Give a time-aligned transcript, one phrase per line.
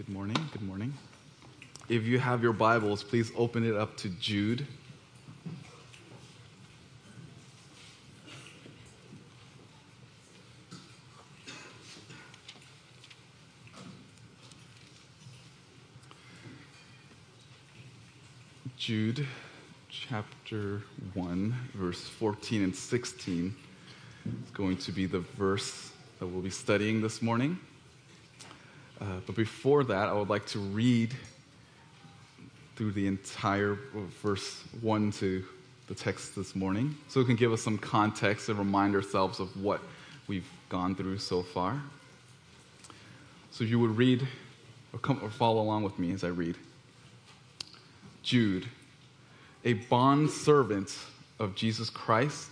[0.00, 0.48] Good morning.
[0.50, 0.94] Good morning.
[1.90, 4.66] If you have your Bibles, please open it up to Jude.
[18.78, 19.26] Jude
[19.90, 20.80] chapter
[21.12, 23.54] 1, verse 14 and 16
[24.24, 27.58] is going to be the verse that we'll be studying this morning.
[29.00, 31.14] Uh, but before that, I would like to read
[32.76, 33.78] through the entire
[34.22, 35.44] verse 1 to
[35.86, 39.60] the text this morning so it can give us some context and remind ourselves of
[39.60, 39.80] what
[40.26, 41.82] we've gone through so far.
[43.50, 44.26] So you would read
[44.92, 46.56] or, come, or follow along with me as I read.
[48.22, 48.66] Jude,
[49.64, 50.96] a bond servant
[51.38, 52.48] of Jesus Christ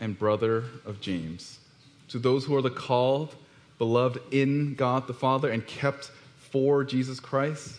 [0.00, 1.58] and brother of James,
[2.08, 3.34] to those who are the called,
[3.78, 7.76] beloved in God the Father, and kept for Jesus Christ,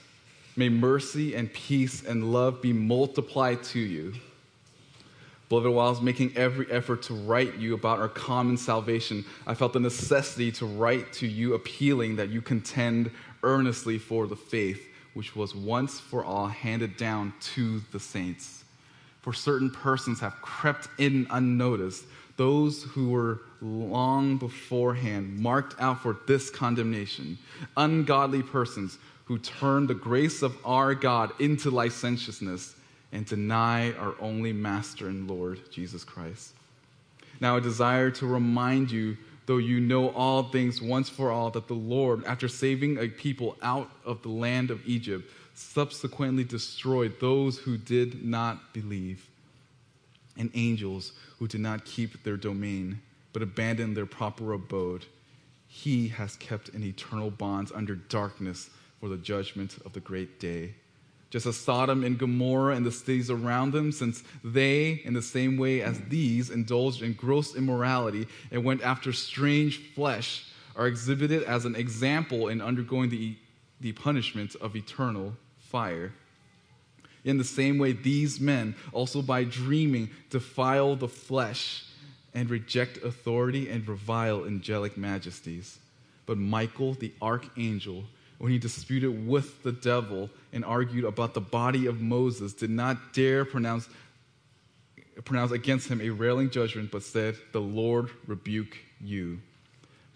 [0.55, 4.13] may mercy and peace and love be multiplied to you.
[5.49, 9.53] Beloved, while I was making every effort to write you about our common salvation, I
[9.53, 13.11] felt the necessity to write to you appealing that you contend
[13.43, 18.56] earnestly for the faith which was once for all handed down to the saints.
[19.27, 22.05] For certain persons have crept in unnoticed,
[22.37, 27.37] those who were long beforehand marked out for this condemnation,
[27.75, 32.75] ungodly persons who turn the grace of our God into licentiousness
[33.11, 36.53] and deny our only Master and Lord, Jesus Christ.
[37.41, 41.67] Now, I desire to remind you though you know all things once for all, that
[41.67, 47.57] the Lord, after saving a people out of the land of Egypt, subsequently destroyed those
[47.57, 49.27] who did not believe,
[50.37, 53.01] and angels who did not keep their domain,
[53.33, 55.05] but abandoned their proper abode.
[55.67, 60.75] He has kept in eternal bonds under darkness for the judgment of the great day
[61.29, 65.57] just as Sodom and Gomorrah and the cities around them, since they, in the same
[65.57, 70.45] way as these, indulged in gross immorality and went after strange flesh,
[70.75, 73.35] are exhibited as an example in undergoing the,
[73.81, 75.33] the punishment of eternal
[75.69, 76.13] fire.
[77.23, 81.83] In the same way, these men, also by dreaming, defile the flesh
[82.33, 85.79] and reject authority and revile angelic majesties.
[86.25, 88.05] But Michael, the archangel,
[88.37, 93.13] when he disputed with the devil and argued about the body of Moses, did not
[93.13, 93.89] dare pronounce,
[95.25, 99.41] pronounce against him a railing judgment, but said, The Lord rebuke you.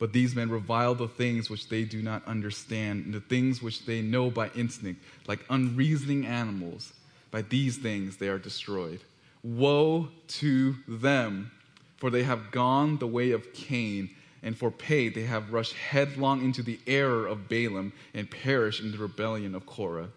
[0.02, 3.86] But these men revile the things which they do not understand, and the things which
[3.86, 6.92] they know by instinct, like unreasoning animals.
[7.30, 9.02] By these things they are destroyed.
[9.44, 10.08] Woe
[10.40, 11.52] to them,
[11.98, 14.10] for they have gone the way of Cain
[14.42, 18.92] and for pay they have rushed headlong into the error of Balaam and perished in
[18.92, 20.10] the rebellion of Korah.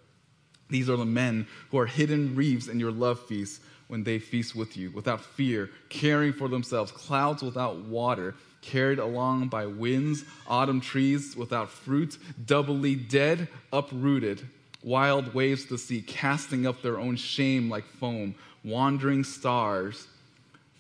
[0.71, 4.57] These are the men who are hidden reeves in your love feasts when they feast
[4.57, 10.81] with you, without fear, caring for themselves, clouds without water, carried along by winds, autumn
[10.81, 14.49] trees without fruit, doubly dead, uprooted,
[14.83, 20.09] wild waves of the sea, casting up their own shame like foam, wandering stars,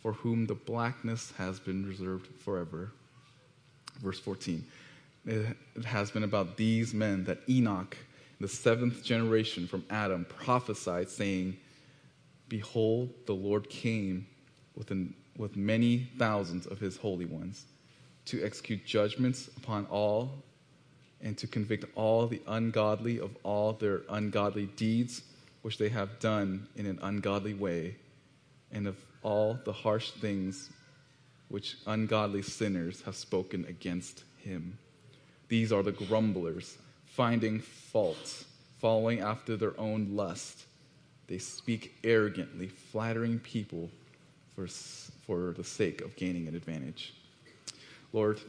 [0.02, 2.90] for whom the blackness has been reserved forever
[4.00, 4.64] verse 14.
[5.26, 7.96] It has been about these men that Enoch,
[8.40, 11.56] the seventh generation from Adam, prophesied, saying,
[12.48, 14.26] Behold, the Lord came
[14.74, 17.64] with, an, with many thousands of his holy ones
[18.26, 20.42] to execute judgments upon all
[21.20, 25.22] and to convict all the ungodly of all their ungodly deeds
[25.62, 27.96] which they have done in an ungodly way,
[28.70, 30.68] and of all the harsh things
[31.48, 34.76] which ungodly sinners have spoken against him.
[35.48, 36.76] These are the grumblers,
[37.06, 38.44] finding fault,
[38.78, 40.66] following after their own lust.
[41.28, 43.90] They speak arrogantly, flattering people
[44.54, 47.14] for, for the sake of gaining an advantage.
[48.14, 48.40] Lord,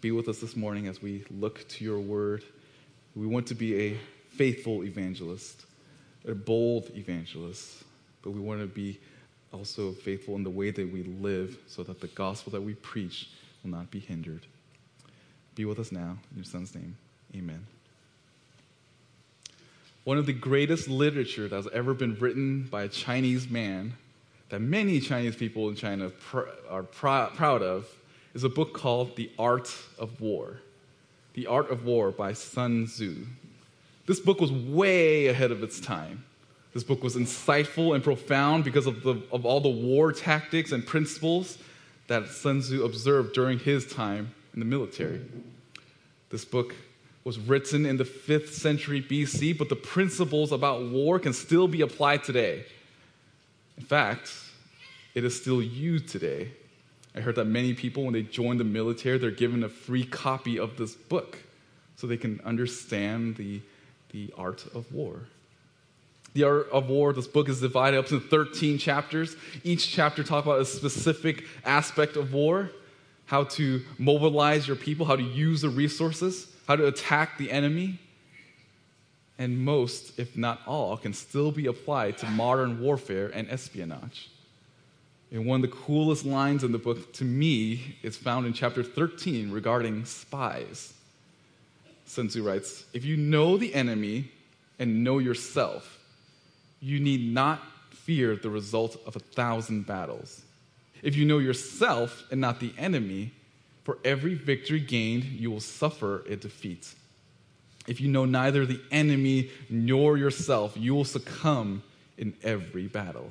[0.00, 2.42] be with us this morning as we look to your word.
[3.14, 3.96] We want to be a
[4.30, 5.66] faithful evangelist,
[6.26, 7.84] a bold evangelist,
[8.22, 8.98] but we want to be
[9.52, 13.28] also faithful in the way that we live so that the gospel that we preach
[13.62, 14.46] will not be hindered.
[15.56, 16.16] Be with us now.
[16.30, 16.96] In your son's name,
[17.34, 17.66] amen.
[20.04, 23.92] One of the greatest literature that has ever been written by a Chinese man
[24.48, 27.86] that many Chinese people in China pr- are pr- proud of
[28.36, 30.58] is a book called The Art of War.
[31.32, 33.24] The Art of War by Sun Tzu.
[34.04, 36.22] This book was way ahead of its time.
[36.74, 40.86] This book was insightful and profound because of, the, of all the war tactics and
[40.86, 41.56] principles
[42.08, 45.22] that Sun Tzu observed during his time in the military.
[46.28, 46.74] This book
[47.24, 51.80] was written in the 5th century BC, but the principles about war can still be
[51.80, 52.66] applied today.
[53.78, 54.30] In fact,
[55.14, 56.50] it is still used today.
[57.16, 60.58] I heard that many people, when they join the military, they're given a free copy
[60.58, 61.38] of this book
[61.96, 63.62] so they can understand the,
[64.10, 65.20] the art of war.
[66.34, 69.36] The Art of War, this book is divided up into 13 chapters.
[69.64, 72.70] Each chapter talks about a specific aspect of war
[73.26, 77.98] how to mobilize your people, how to use the resources, how to attack the enemy.
[79.38, 84.30] And most, if not all, can still be applied to modern warfare and espionage.
[85.32, 88.82] And one of the coolest lines in the book to me is found in chapter
[88.82, 90.94] 13 regarding spies.
[92.04, 94.30] Sun Tzu writes If you know the enemy
[94.78, 95.98] and know yourself,
[96.80, 100.42] you need not fear the result of a thousand battles.
[101.02, 103.32] If you know yourself and not the enemy,
[103.82, 106.92] for every victory gained, you will suffer a defeat.
[107.86, 111.82] If you know neither the enemy nor yourself, you will succumb
[112.18, 113.30] in every battle.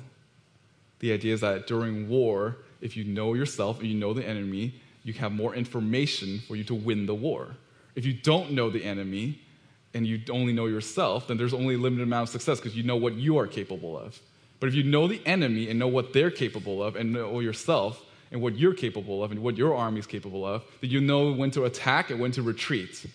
[1.00, 4.80] The idea is that during war, if you know yourself and you know the enemy,
[5.02, 7.56] you have more information for you to win the war.
[7.94, 9.40] If you don't know the enemy
[9.94, 12.82] and you only know yourself, then there's only a limited amount of success because you
[12.82, 14.20] know what you are capable of.
[14.58, 18.02] But if you know the enemy and know what they're capable of and know yourself
[18.32, 21.32] and what you're capable of and what your army is capable of, then you know
[21.32, 23.06] when to attack and when to retreat.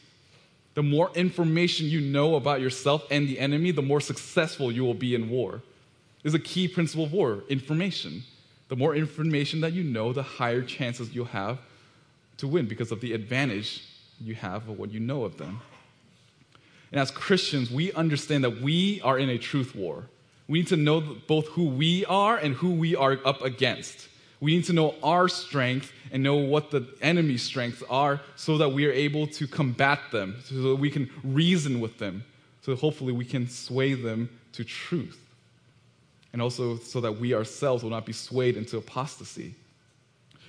[0.74, 4.94] The more information you know about yourself and the enemy, the more successful you will
[4.94, 5.62] be in war.
[6.23, 8.23] Is a key principle of war information.
[8.69, 11.59] The more information that you know, the higher chances you'll have
[12.38, 13.83] to win because of the advantage
[14.19, 15.62] you have of what you know of them.
[16.91, 20.06] And as Christians, we understand that we are in a truth war.
[20.47, 24.09] We need to know both who we are and who we are up against.
[24.41, 28.69] We need to know our strength and know what the enemy's strengths are so that
[28.69, 32.25] we are able to combat them, so that we can reason with them,
[32.63, 35.19] so hopefully we can sway them to truth.
[36.33, 39.56] And also so that we ourselves will not be swayed into apostasy.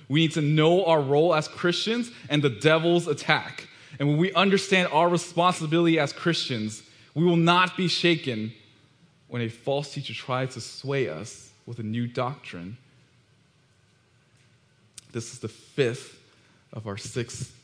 [0.07, 3.67] We need to know our role as Christians and the devil's attack.
[3.99, 6.83] And when we understand our responsibility as Christians,
[7.13, 8.53] we will not be shaken
[9.27, 12.77] when a false teacher tries to sway us with a new doctrine.
[15.11, 16.19] This is the fifth
[16.71, 17.55] of our sixth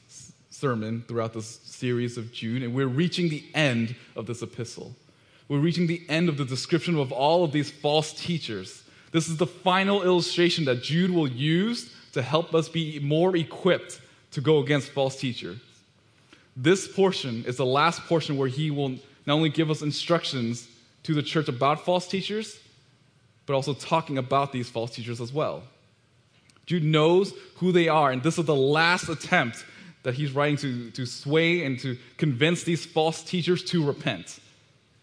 [0.49, 4.93] sermon throughout this series of Jude, and we're reaching the end of this epistle.
[5.49, 8.83] We're reaching the end of the description of all of these false teachers.
[9.11, 13.99] This is the final illustration that Jude will use to help us be more equipped
[14.31, 15.57] to go against false teachers.
[16.55, 18.89] This portion is the last portion where he will
[19.25, 20.67] not only give us instructions
[21.03, 22.59] to the church about false teachers,
[23.47, 25.63] but also talking about these false teachers as well.
[26.67, 29.65] Jude knows who they are, and this is the last attempt
[30.03, 34.39] that he's writing to, to sway and to convince these false teachers to repent.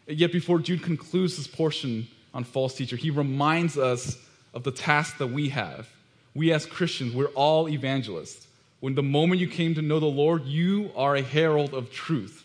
[0.06, 4.19] Yet, before Jude concludes this portion on false teacher, he reminds us
[4.55, 5.88] of the task that we have.
[6.35, 8.47] We, as Christians, we're all evangelists.
[8.81, 12.44] When the moment you came to know the Lord, you are a herald of truth.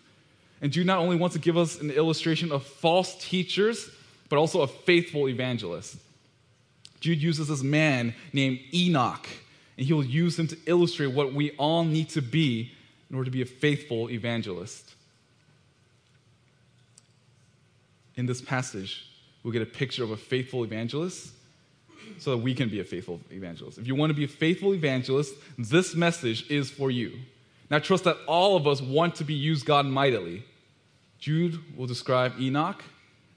[0.61, 3.89] And Jude not only wants to give us an illustration of false teachers,
[4.29, 5.97] but also a faithful evangelist.
[6.99, 9.27] Jude uses this man named Enoch,
[9.77, 12.71] and he will use him to illustrate what we all need to be
[13.09, 14.93] in order to be a faithful evangelist.
[18.21, 19.07] In this passage,
[19.41, 21.33] we'll get a picture of a faithful evangelist
[22.19, 23.79] so that we can be a faithful evangelist.
[23.79, 27.17] If you want to be a faithful evangelist, this message is for you.
[27.71, 30.43] Now, trust that all of us want to be used God mightily.
[31.17, 32.83] Jude will describe Enoch,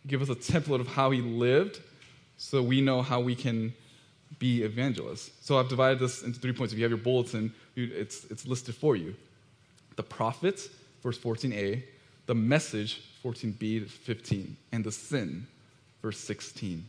[0.06, 1.80] give us a template of how he lived,
[2.36, 3.72] so we know how we can
[4.38, 5.30] be evangelists.
[5.40, 6.74] So I've divided this into three points.
[6.74, 9.16] If you have your bulletin, it's, it's listed for you.
[9.96, 10.68] The prophet,
[11.02, 11.82] verse 14a,
[12.26, 15.46] the message, 14b to 15, and the sin,
[16.02, 16.84] verse 16.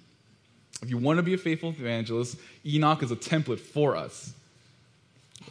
[0.82, 4.34] If you want to be a faithful evangelist, Enoch is a template for us.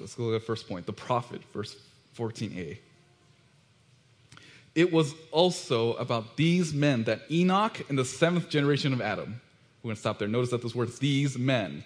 [0.01, 1.77] Let's go to the first point the prophet, verse
[2.17, 2.79] 14a.
[4.75, 9.41] It was also about these men that Enoch and the seventh generation of Adam,
[9.83, 10.29] we're going to stop there.
[10.29, 11.85] Notice that this word, these men.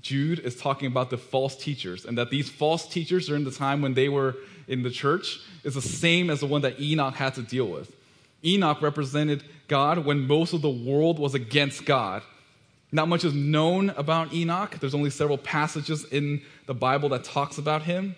[0.00, 3.82] Jude is talking about the false teachers, and that these false teachers during the time
[3.82, 4.36] when they were
[4.70, 7.94] in the church is the same as the one that Enoch had to deal with.
[8.42, 12.22] Enoch represented God when most of the world was against God.
[12.90, 14.76] Not much is known about Enoch.
[14.80, 18.16] There's only several passages in the Bible that talks about him.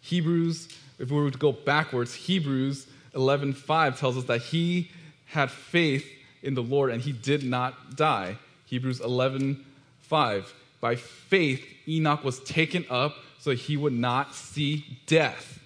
[0.00, 0.68] Hebrews
[1.02, 4.90] if we were to go backwards, Hebrews 11:5 tells us that he
[5.26, 6.06] had faith
[6.42, 8.38] in the Lord and he did not die.
[8.66, 15.58] Hebrews 11:5 By faith Enoch was taken up so he would not see death.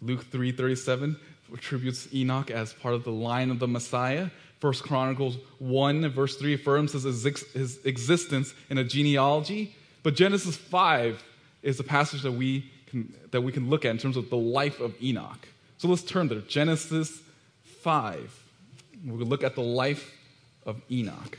[0.00, 1.16] Luke 3:37
[1.54, 4.30] attributes Enoch as part of the line of the Messiah.
[4.58, 7.04] First Chronicles 1 verse 3 affirms his,
[7.52, 9.76] his existence in a genealogy.
[10.02, 11.22] But Genesis 5
[11.62, 14.36] is a passage that we can, that we can look at in terms of the
[14.36, 15.46] life of Enoch.
[15.78, 16.40] So let's turn there.
[16.40, 17.22] Genesis
[17.82, 18.44] 5.
[19.04, 20.12] We'll look at the life
[20.66, 21.38] of Enoch.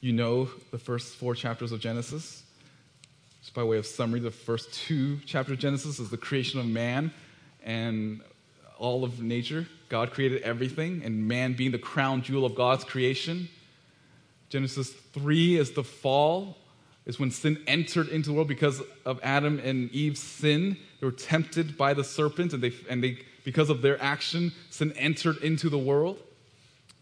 [0.00, 2.44] You know the first four chapters of Genesis.
[3.40, 6.66] Just by way of summary, the first two chapters of Genesis is the creation of
[6.66, 7.12] man
[7.64, 8.20] and
[8.78, 9.66] all of nature.
[9.88, 13.48] God created everything, and man being the crown jewel of God's creation.
[14.50, 16.56] Genesis 3 is the fall,
[17.04, 20.76] is when sin entered into the world because of Adam and Eve's sin.
[21.00, 24.92] They were tempted by the serpent, and, they, and they, because of their action, sin
[24.92, 26.20] entered into the world.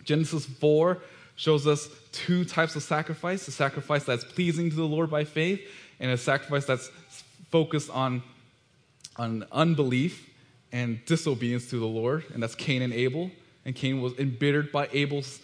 [0.02, 0.98] Genesis 4
[1.36, 5.60] shows us two types of sacrifice a sacrifice that's pleasing to the Lord by faith,
[6.00, 6.90] and a sacrifice that's
[7.50, 8.22] focused on,
[9.16, 10.28] on unbelief
[10.72, 13.30] and disobedience to the Lord, and that's Cain and Abel.
[13.64, 15.40] And Cain was embittered by Abel's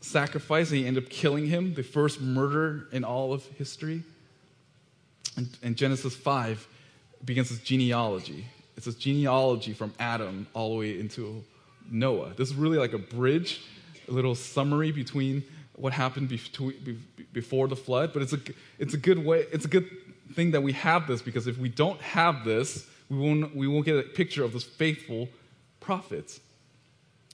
[0.00, 4.02] sacrifice, and he ended up killing him, the first murder in all of history.
[5.36, 6.66] And, and Genesis 5
[7.24, 8.46] begins this genealogy.
[8.76, 11.44] It's this genealogy from Adam all the way into
[11.90, 12.34] Noah.
[12.36, 13.79] This is really like a bridge a
[14.10, 15.44] little summary between
[15.76, 16.28] what happened
[17.32, 18.40] before the flood, but it's a,
[18.78, 19.88] it's a good way, it's a good
[20.34, 23.84] thing that we have this because if we don't have this, we won't, we won't
[23.84, 25.28] get a picture of this faithful
[25.80, 26.40] prophets.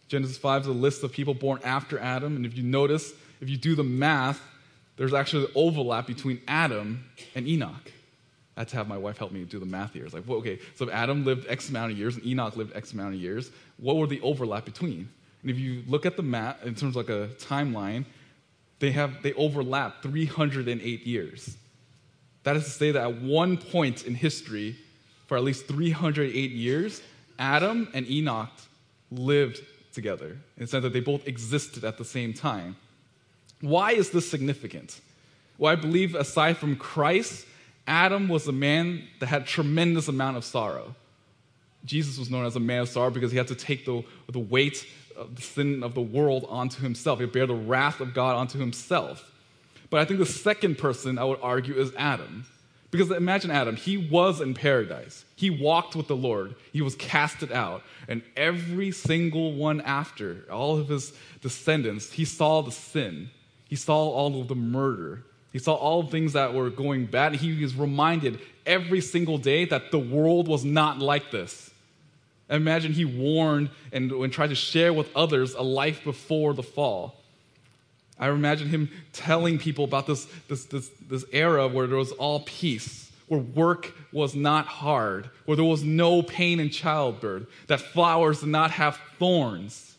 [0.08, 3.50] Genesis 5 is a list of people born after Adam, and if you notice, if
[3.50, 4.40] you do the math,
[4.96, 7.04] there's actually an overlap between Adam
[7.34, 7.92] and Enoch.
[8.56, 10.04] I had to have my wife help me do the math here.
[10.04, 12.92] It's like, well, okay, so Adam lived X amount of years and Enoch lived X
[12.92, 15.10] amount of years, what were the overlap between?
[15.42, 18.04] And if you look at the map in terms of like a timeline,
[18.78, 21.56] they have they overlap 308 years.
[22.42, 24.76] That is to say that at one point in history,
[25.26, 27.02] for at least 308 years,
[27.38, 28.50] Adam and Enoch
[29.10, 29.60] lived
[29.92, 32.76] together in the sense that they both existed at the same time.
[33.60, 35.00] Why is this significant?
[35.58, 37.46] Well, I believe aside from Christ,
[37.86, 40.94] Adam was a man that had tremendous amount of sorrow.
[41.86, 44.38] Jesus was known as a man of sorrow because he had to take the, the
[44.38, 47.20] weight of the sin of the world onto himself.
[47.20, 49.32] He bear the wrath of God onto himself.
[49.88, 52.46] But I think the second person I would argue is Adam.
[52.90, 55.24] Because imagine Adam, he was in paradise.
[55.34, 56.54] He walked with the Lord.
[56.72, 57.82] He was casted out.
[58.08, 63.30] And every single one after, all of his descendants, he saw the sin.
[63.68, 65.24] He saw all of the murder.
[65.52, 67.34] He saw all things that were going bad.
[67.34, 71.70] He was reminded every single day that the world was not like this.
[72.48, 77.16] Imagine he warned and, and tried to share with others a life before the fall.
[78.18, 82.40] I imagine him telling people about this, this, this, this era where there was all
[82.40, 88.40] peace, where work was not hard, where there was no pain in childbirth, that flowers
[88.40, 89.96] did not have thorns.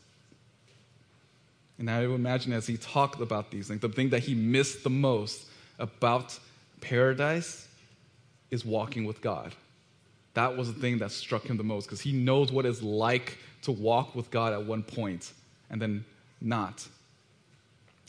[1.77, 4.89] And I imagine as he talked about these things, the thing that he missed the
[4.89, 5.45] most
[5.77, 6.39] about
[6.81, 7.67] paradise
[8.49, 9.53] is walking with God
[10.38, 13.39] that was the thing that struck him the most because he knows what it's like
[13.63, 15.34] to walk with God at one point
[15.72, 16.06] and then
[16.39, 16.88] not.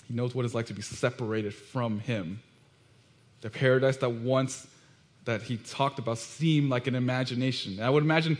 [0.07, 2.43] He knows what it's like to be separated from him.
[3.41, 4.67] The paradise that once
[5.25, 7.73] that he talked about seemed like an imagination.
[7.79, 8.37] And I would imagine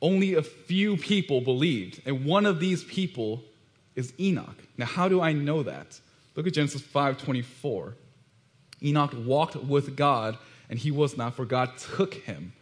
[0.00, 3.42] only a few people believed, and one of these people
[3.94, 4.56] is Enoch.
[4.78, 6.00] Now, how do I know that?
[6.36, 7.92] Look at Genesis 5:24.
[8.82, 10.38] Enoch walked with God,
[10.70, 12.54] and he was not, for God took him.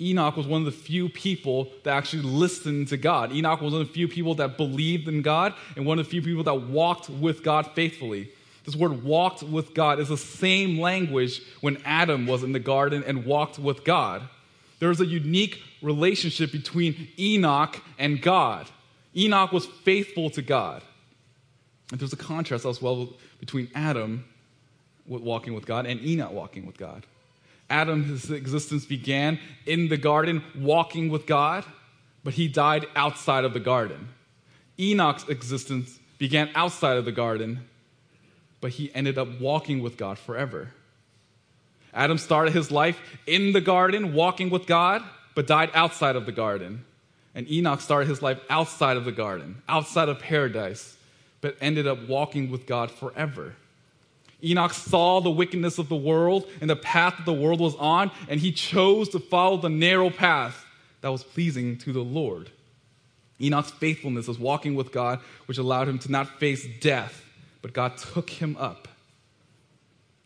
[0.00, 3.32] Enoch was one of the few people that actually listened to God.
[3.32, 6.10] Enoch was one of the few people that believed in God and one of the
[6.10, 8.30] few people that walked with God faithfully.
[8.64, 13.04] This word walked with God is the same language when Adam was in the garden
[13.06, 14.22] and walked with God.
[14.78, 18.68] There's a unique relationship between Enoch and God.
[19.16, 20.82] Enoch was faithful to God.
[21.90, 24.24] And there's a contrast as well between Adam
[25.06, 27.04] walking with God and Enoch walking with God.
[27.70, 31.64] Adam's existence began in the garden, walking with God,
[32.24, 34.08] but he died outside of the garden.
[34.78, 37.60] Enoch's existence began outside of the garden,
[38.60, 40.70] but he ended up walking with God forever.
[41.94, 45.02] Adam started his life in the garden, walking with God,
[45.34, 46.84] but died outside of the garden.
[47.34, 50.96] And Enoch started his life outside of the garden, outside of paradise,
[51.40, 53.54] but ended up walking with God forever.
[54.42, 58.10] Enoch saw the wickedness of the world and the path that the world was on,
[58.28, 60.64] and he chose to follow the narrow path
[61.00, 62.50] that was pleasing to the Lord.
[63.40, 67.24] Enoch's faithfulness was walking with God, which allowed him to not face death,
[67.62, 68.88] but God took him up.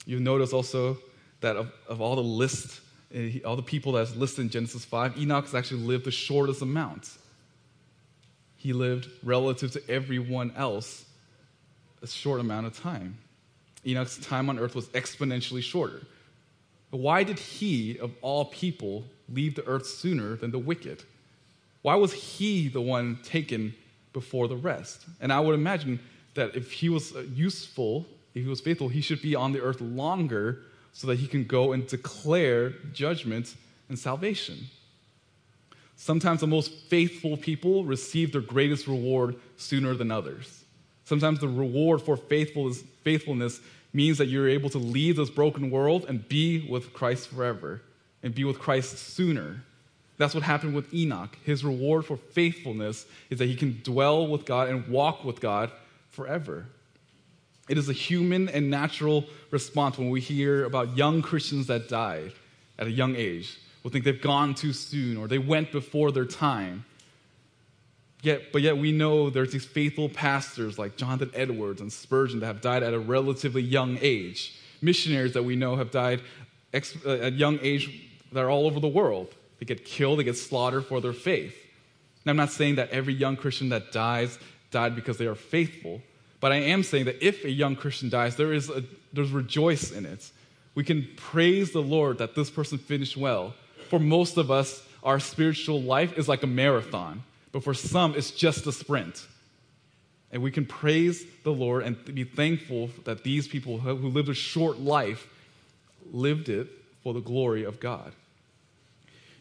[0.06, 0.99] You notice also
[1.40, 2.80] that of, of all the list,
[3.14, 6.61] eh, all the people that's listed in Genesis 5, Enoch has actually lived the shortest
[6.62, 7.11] amount.
[8.56, 11.04] He lived relative to everyone else
[12.02, 13.18] a short amount of time.
[13.86, 16.02] Enoch's time on earth was exponentially shorter.
[16.90, 21.02] But why did he, of all people, leave the earth sooner than the wicked?
[21.82, 23.74] Why was he the one taken
[24.12, 25.04] before the rest?
[25.20, 26.00] And I would imagine
[26.34, 29.60] that if he was uh, useful, if he was faithful, he should be on the
[29.60, 30.62] earth longer
[30.92, 33.54] so that he can go and declare judgment
[33.88, 34.58] and salvation.
[35.96, 40.63] Sometimes the most faithful people receive their greatest reward sooner than others.
[41.04, 43.61] Sometimes the reward for faithfulness,
[43.92, 47.80] means that you're able to leave this broken world and be with Christ forever
[48.23, 49.62] and be with Christ sooner.
[50.16, 51.37] That's what happened with Enoch.
[51.44, 55.70] His reward for faithfulness is that he can dwell with God and walk with God
[56.11, 56.66] forever.
[57.68, 62.32] It is a human and natural response when we hear about young Christians that died
[62.78, 63.58] at a young age.
[63.82, 66.84] We'll think they've gone too soon or they went before their time.
[68.25, 72.47] Yet, but yet we know there's these faithful pastors like Jonathan Edwards and Spurgeon that
[72.47, 74.59] have died at a relatively young age.
[74.81, 76.23] Missionaries that we know have died
[76.73, 79.35] ex- uh, at young age that are all over the world.
[79.59, 81.54] They get killed, they get slaughtered for their faith.
[82.25, 84.38] And I'm not saying that every young Christian that dies
[84.71, 86.00] died because they are faithful,
[86.40, 89.93] but I am saying that if a young Christian dies, there is a, there's rejoice
[89.93, 90.31] in it.
[90.75, 93.52] We can praise the Lord that this person finished well.
[93.90, 97.23] For most of us, our spiritual life is like a marathon
[97.54, 99.28] but for some, it's just a sprint.
[100.32, 104.34] And we can praise the Lord and be thankful that these people who lived a
[104.34, 105.28] short life
[106.12, 106.66] lived it
[107.04, 108.12] for the glory of God.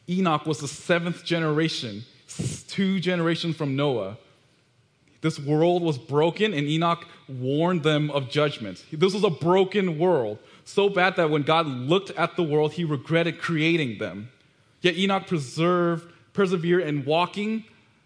[0.08, 2.03] Enoch was the seventh generation,
[2.67, 4.17] two generations from Noah.
[5.22, 8.86] This world was broken, and Enoch warned them of judgment.
[8.91, 12.84] This was a broken world, so bad that when God looked at the world, he
[12.84, 14.29] regretted creating them.
[14.82, 17.63] Yet Enoch preserved, persevered in walking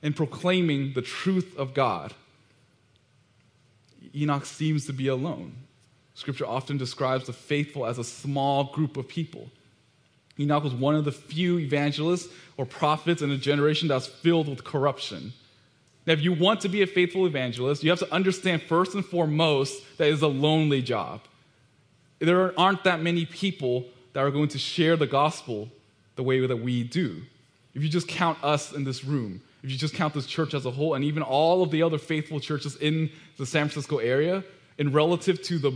[0.07, 2.13] in proclaiming the truth of God.
[4.15, 5.51] Enoch seems to be alone.
[6.13, 9.49] Scripture often describes the faithful as a small group of people.
[10.39, 14.63] Enoch was one of the few evangelists or prophets in a generation that's filled with
[14.63, 15.33] corruption.
[16.05, 19.05] Now, if you want to be a faithful evangelist, you have to understand first and
[19.05, 21.19] foremost that it's a lonely job.
[22.19, 25.67] There aren't that many people that are going to share the gospel
[26.15, 27.23] the way that we do.
[27.73, 30.65] If you just count us in this room, if you just count this church as
[30.65, 34.43] a whole, and even all of the other faithful churches in the San Francisco area,
[34.77, 35.69] in relative to the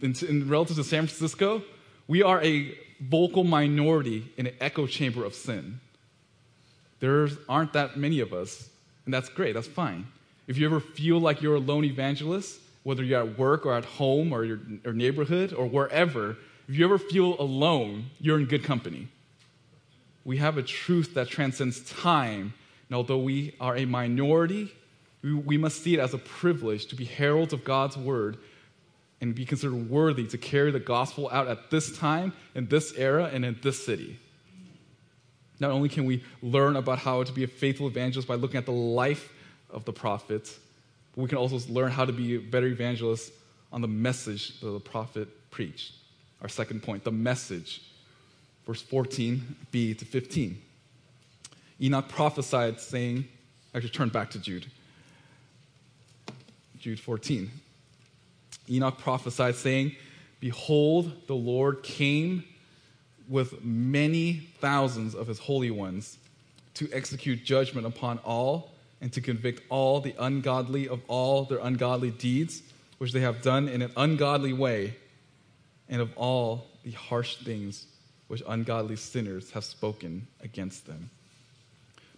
[0.00, 1.62] in, in relative to San Francisco,
[2.08, 5.80] we are a vocal minority in an echo chamber of sin.
[7.00, 8.70] There aren't that many of us,
[9.04, 9.54] and that's great.
[9.54, 10.06] That's fine.
[10.46, 13.84] If you ever feel like you're a lone evangelist, whether you're at work or at
[13.84, 16.36] home or your or neighborhood or wherever,
[16.68, 19.08] if you ever feel alone, you're in good company.
[20.24, 22.54] We have a truth that transcends time
[22.88, 24.72] and although we are a minority,
[25.22, 28.38] we, must see it as a privilege to be heralds of God's word
[29.20, 33.30] and be considered worthy to carry the gospel out at this time, in this era,
[33.32, 34.18] and in this city.
[35.58, 38.66] Not only can we learn about how to be a faithful evangelist by looking at
[38.66, 39.32] the life
[39.70, 40.58] of the prophets,
[41.14, 43.32] but we can also learn how to be better evangelists
[43.72, 45.94] on the message that the prophet preached.
[46.42, 47.82] Our second point, the message.
[48.66, 50.62] Verse 14b to 15.
[51.80, 53.28] Enoch prophesied, saying,
[53.74, 54.66] actually, turn back to Jude.
[56.78, 57.50] Jude 14.
[58.70, 59.94] Enoch prophesied, saying,
[60.40, 62.44] Behold, the Lord came
[63.28, 66.18] with many thousands of his holy ones
[66.74, 72.10] to execute judgment upon all and to convict all the ungodly of all their ungodly
[72.10, 72.62] deeds,
[72.98, 74.96] which they have done in an ungodly way,
[75.88, 77.86] and of all the harsh things
[78.28, 81.10] which ungodly sinners have spoken against them.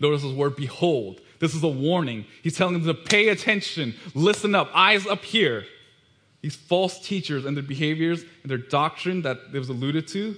[0.01, 1.21] Notice this word behold.
[1.39, 2.25] This is a warning.
[2.43, 5.65] He's telling them to pay attention, listen up, eyes up here.
[6.41, 10.37] These false teachers and their behaviors and their doctrine that it was alluded to,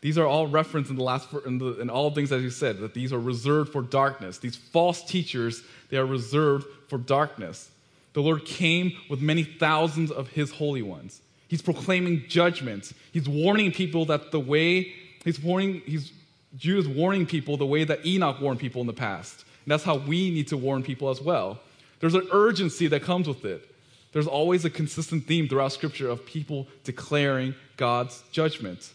[0.00, 2.78] these are all referenced in the last in, the, in all things as he said
[2.78, 4.38] that these are reserved for darkness.
[4.38, 7.70] These false teachers, they are reserved for darkness.
[8.12, 11.20] The Lord came with many thousands of his holy ones.
[11.48, 12.92] He's proclaiming judgment.
[13.12, 14.92] He's warning people that the way
[15.24, 16.12] he's warning he's
[16.56, 19.44] Jude is warning people the way that Enoch warned people in the past.
[19.64, 21.60] And that's how we need to warn people as well.
[22.00, 23.74] There's an urgency that comes with it.
[24.12, 28.90] There's always a consistent theme throughout Scripture of people declaring God's judgment.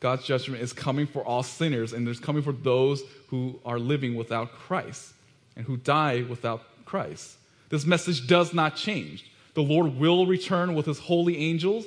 [0.00, 4.14] God's judgment is coming for all sinners, and it's coming for those who are living
[4.16, 5.12] without Christ
[5.54, 7.36] and who die without Christ.
[7.68, 9.30] This message does not change.
[9.54, 11.86] The Lord will return with his holy angels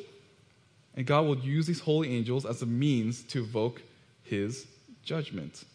[0.95, 3.81] And God will use these holy angels as a means to evoke
[4.23, 4.67] his
[5.09, 5.65] judgment.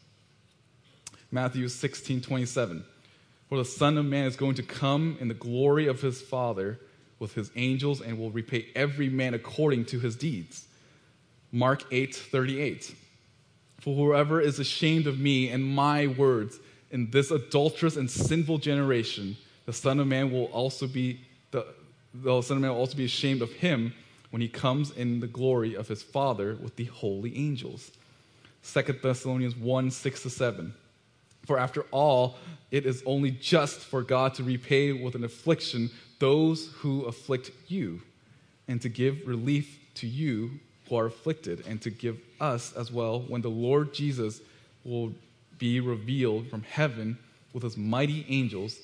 [1.33, 2.85] Matthew 16 27.
[3.49, 6.79] For the Son of Man is going to come in the glory of his Father
[7.19, 10.69] with his angels and will repay every man according to his deeds.
[11.51, 12.95] Mark 8 38.
[13.81, 16.61] For whoever is ashamed of me and my words
[16.93, 21.21] in this adulterous and sinful generation, the Son of Man will also be
[21.51, 21.67] the,
[22.15, 23.95] the Son of Man will also be ashamed of him
[24.31, 27.91] when he comes in the glory of his Father with the holy angels.
[28.73, 30.75] 2 Thessalonians 1 6 to 7.
[31.47, 32.37] For after all,
[32.71, 38.01] it is only just for God to repay with an affliction those who afflict you,
[38.67, 40.53] and to give relief to you
[40.89, 44.41] who are afflicted, and to give us as well when the Lord Jesus
[44.85, 45.13] will
[45.59, 47.19] be revealed from heaven
[47.53, 48.79] with his mighty angels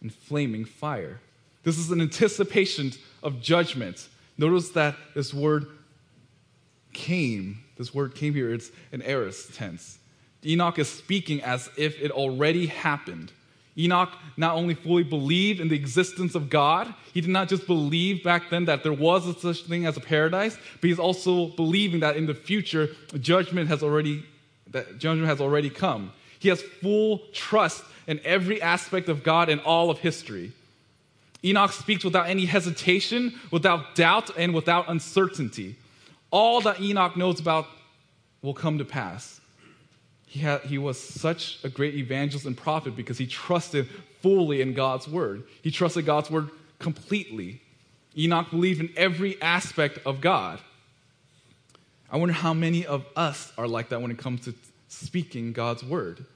[0.00, 1.20] in flaming fire.
[1.62, 4.08] This is an anticipation of judgment.
[4.38, 5.66] Notice that this word
[6.92, 9.98] came, this word came here, it's an aorist tense.
[10.44, 13.32] Enoch is speaking as if it already happened.
[13.78, 18.24] Enoch not only fully believed in the existence of God, he did not just believe
[18.24, 22.00] back then that there was a such thing as a paradise, but he's also believing
[22.00, 22.88] that in the future
[23.20, 24.24] judgment has already
[24.70, 26.12] that judgment has already come.
[26.38, 30.52] He has full trust in every aspect of God and all of history.
[31.44, 35.76] Enoch speaks without any hesitation, without doubt, and without uncertainty.
[36.36, 37.66] All that Enoch knows about
[38.42, 39.40] will come to pass.
[40.26, 43.88] He, had, he was such a great evangelist and prophet because he trusted
[44.20, 45.44] fully in God's word.
[45.62, 47.62] He trusted God's word completely.
[48.18, 50.60] Enoch believed in every aspect of God.
[52.10, 54.52] I wonder how many of us are like that when it comes to
[54.88, 56.26] speaking God's word.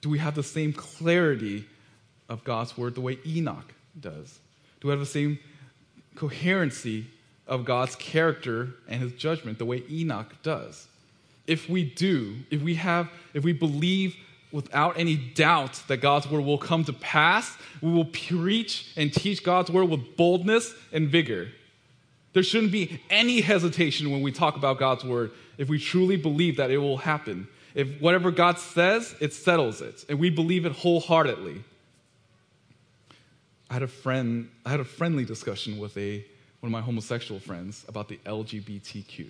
[0.00, 1.66] Do we have the same clarity
[2.30, 4.38] of God's word the way Enoch does?
[4.80, 5.38] Do we have the same
[6.14, 7.08] coherency
[7.48, 10.86] of God's character and his judgment the way Enoch does?
[11.46, 14.14] If we do, if we have, if we believe
[14.52, 19.42] without any doubt that God's word will come to pass, we will preach and teach
[19.42, 21.48] God's word with boldness and vigor.
[22.32, 26.56] There shouldn't be any hesitation when we talk about God's word if we truly believe
[26.58, 27.48] that it will happen.
[27.74, 31.62] If whatever God says, it settles it, and we believe it wholeheartedly.
[33.70, 36.24] I had a friend, I had a friendly discussion with a,
[36.60, 39.26] one of my homosexual friends about the LGBTQ.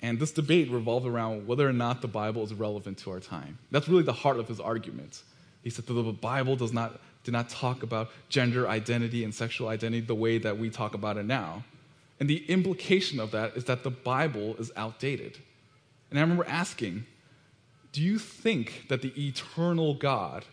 [0.00, 3.58] And this debate revolved around whether or not the Bible is relevant to our time.
[3.70, 5.22] That's really the heart of his argument.
[5.62, 9.68] He said that the Bible does not, did not talk about gender identity and sexual
[9.68, 11.64] identity the way that we talk about it now.
[12.20, 15.38] And the implication of that is that the Bible is outdated.
[16.10, 17.06] And I remember asking,
[17.92, 20.44] do you think that the eternal God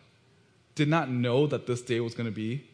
[0.73, 2.65] did not know that this day was going to be?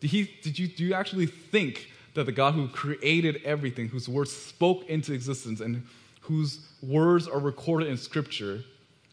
[0.00, 4.08] Did, he, did you, do you actually think that the God who created everything, whose
[4.08, 5.86] words spoke into existence, and
[6.22, 8.62] whose words are recorded in Scripture,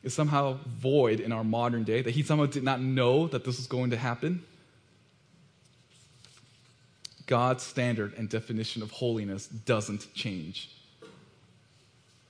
[0.03, 2.01] is somehow void in our modern day?
[2.01, 4.43] That he somehow did not know that this was going to happen?
[7.25, 10.69] God's standard and definition of holiness doesn't change.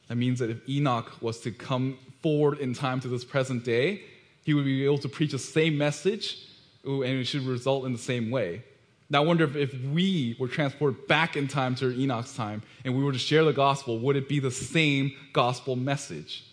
[0.08, 4.02] That means that if Enoch was to come forward in time to this present day,
[4.44, 6.38] he would be able to preach the same message
[6.84, 8.64] and it should result in the same way.
[9.10, 12.96] Now, I wonder if, if we were transported back in time to Enoch's time and
[12.96, 16.44] we were to share the gospel, would it be the same gospel message?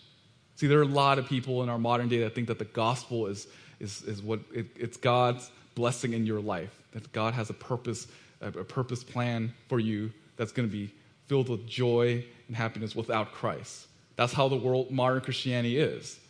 [0.57, 2.65] See, there are a lot of people in our modern day that think that the
[2.65, 3.49] gospel is,
[3.81, 8.07] is, is what it, it's God's blessing in your life, that God has a purpose,
[8.41, 10.93] a, a purpose plan for you that's going to be
[11.27, 13.89] filled with joy and happiness without Christ.
[14.15, 16.21] That's how the world, modern Christianity is.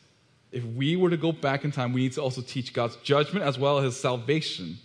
[0.53, 3.45] If we were to go back in time, we need to also teach God's judgment
[3.45, 4.79] as well as his salvation.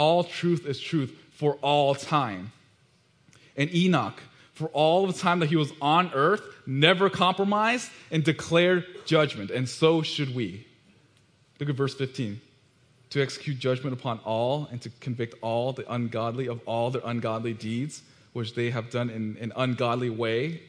[0.00, 2.52] All truth is truth for all time.
[3.54, 4.18] And Enoch,
[4.54, 9.50] for all the time that he was on earth, never compromised and declared judgment.
[9.50, 10.66] And so should we.
[11.58, 12.40] Look at verse 15.
[13.10, 17.52] To execute judgment upon all and to convict all the ungodly of all their ungodly
[17.52, 18.00] deeds,
[18.32, 20.62] which they have done in an ungodly way,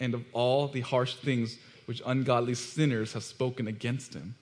[0.00, 4.34] and of all the harsh things which ungodly sinners have spoken against him.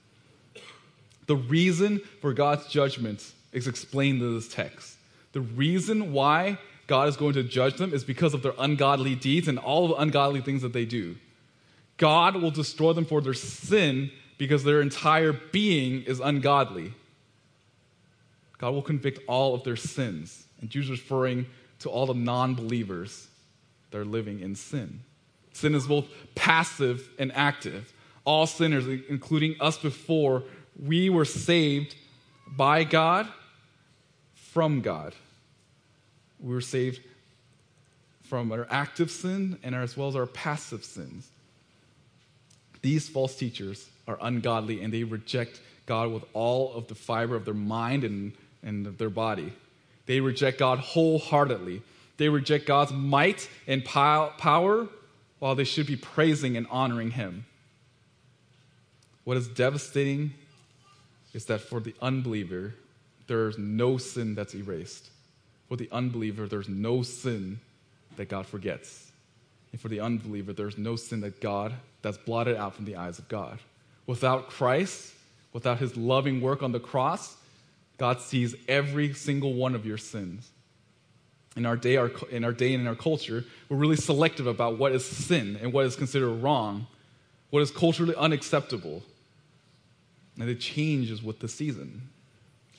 [1.27, 4.95] The reason for God's judgment is explained in this text.
[5.33, 9.47] The reason why God is going to judge them is because of their ungodly deeds
[9.47, 11.15] and all the ungodly things that they do.
[11.97, 16.93] God will destroy them for their sin because their entire being is ungodly.
[18.57, 20.45] God will convict all of their sins.
[20.59, 21.45] And Jesus referring
[21.79, 23.27] to all the non believers
[23.89, 25.01] that are living in sin.
[25.53, 27.93] Sin is both passive and active.
[28.23, 30.43] All sinners, including us before,
[30.79, 31.95] we were saved
[32.47, 33.27] by God
[34.51, 35.15] from God.
[36.39, 37.01] We were saved
[38.23, 41.29] from our active sin and as well as our passive sins.
[42.81, 47.45] These false teachers are ungodly and they reject God with all of the fiber of
[47.45, 48.33] their mind and,
[48.63, 49.53] and of their body.
[50.05, 51.81] They reject God wholeheartedly.
[52.17, 54.87] They reject God's might and power
[55.39, 57.45] while they should be praising and honoring Him.
[59.23, 60.33] What is devastating
[61.33, 62.73] is that for the unbeliever,
[63.31, 65.09] there's no sin that's erased.
[65.69, 67.61] For the unbeliever, there's no sin
[68.17, 69.09] that God forgets.
[69.71, 73.19] And for the unbeliever, there's no sin that God that's blotted out from the eyes
[73.19, 73.59] of God.
[74.05, 75.13] Without Christ,
[75.53, 77.37] without his loving work on the cross,
[77.97, 80.49] God sees every single one of your sins.
[81.55, 84.77] In our day, our, in our day and in our culture, we're really selective about
[84.77, 86.85] what is sin and what is considered wrong,
[87.49, 89.03] what is culturally unacceptable.
[90.37, 92.09] And it changes with the season.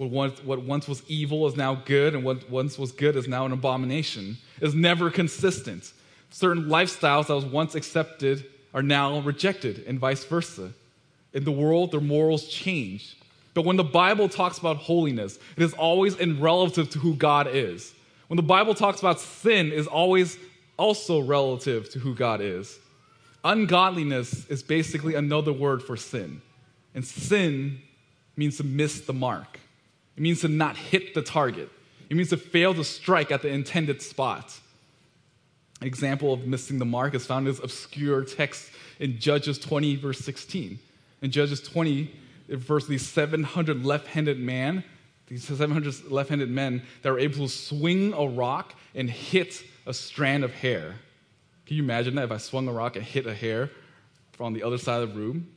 [0.08, 3.52] What once, was evil is now good, and what once was good is now an
[3.52, 4.38] abomination.
[4.60, 5.92] Is never consistent.
[6.30, 10.72] Certain lifestyles that was once accepted are now rejected, and vice versa.
[11.32, 13.16] In the world, their morals change.
[13.54, 17.46] But when the Bible talks about holiness, it is always in relative to who God
[17.46, 17.94] is.
[18.28, 20.38] When the Bible talks about sin, is always
[20.78, 22.78] also relative to who God is.
[23.44, 26.40] Ungodliness is basically another word for sin.
[26.94, 27.80] And sin
[28.36, 29.58] means to miss the mark.
[30.16, 31.68] It means to not hit the target.
[32.10, 34.58] It means to fail to strike at the intended spot.
[35.80, 38.70] An example of missing the mark is found in this obscure text
[39.00, 40.78] in Judges 20, verse 16.
[41.22, 42.14] In Judges 20,
[42.48, 44.84] verse these 700 left handed men,
[45.26, 49.94] these 700 left handed men that were able to swing a rock and hit a
[49.94, 50.94] strand of hair.
[51.66, 53.70] Can you imagine that if I swung a rock and hit a hair
[54.32, 55.48] from the other side of the room?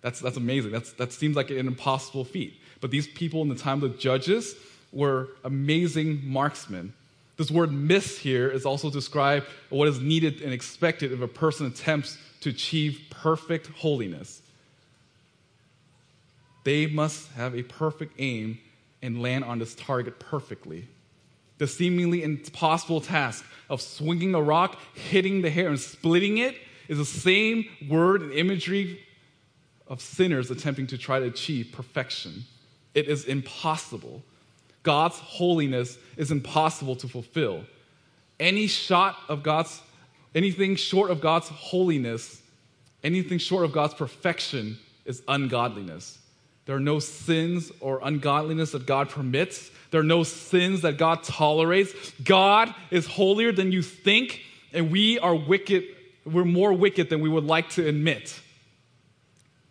[0.00, 0.70] That's, that's amazing.
[0.70, 2.60] That's, that seems like an impossible feat.
[2.80, 4.54] But these people in the time of the judges
[4.92, 6.94] were amazing marksmen.
[7.36, 11.66] This word miss here is also describe what is needed and expected if a person
[11.66, 14.42] attempts to achieve perfect holiness.
[16.64, 18.58] They must have a perfect aim
[19.02, 20.88] and land on this target perfectly.
[21.58, 26.56] The seemingly impossible task of swinging a rock, hitting the hair, and splitting it
[26.88, 29.00] is the same word and imagery
[29.86, 32.44] of sinners attempting to try to achieve perfection.
[32.98, 34.24] It is impossible.
[34.82, 37.62] God's holiness is impossible to fulfill.
[38.40, 39.80] Any shot of God's,
[40.34, 42.42] anything short of God's holiness,
[43.04, 46.18] anything short of God's perfection is ungodliness.
[46.66, 49.70] There are no sins or ungodliness that God permits.
[49.92, 51.92] There are no sins that God tolerates.
[52.24, 55.84] God is holier than you think, and we are wicked.
[56.24, 58.40] We're more wicked than we would like to admit.